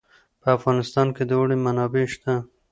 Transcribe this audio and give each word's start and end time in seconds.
په 0.41 0.47
افغانستان 0.57 1.07
کې 1.15 1.23
د 1.27 1.31
اوړي 1.39 1.57
منابع 1.65 2.05
شته. 2.13 2.33